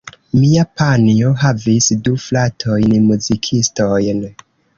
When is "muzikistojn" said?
3.11-4.27